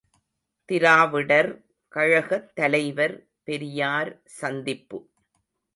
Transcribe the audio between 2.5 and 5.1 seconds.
தலைவர் பெரியார் சந்திப்பு.